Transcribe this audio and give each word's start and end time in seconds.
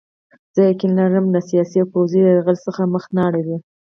زه 0.53 0.61
یقین 0.71 0.91
لرم 0.99 1.25
له 1.33 1.39
سیاسي 1.49 1.77
او 1.81 1.87
پوځي 1.93 2.19
یرغل 2.23 2.57
څخه 2.65 2.81
مخ 2.93 3.03
نه 3.15 3.21
اړوي. 3.27 3.57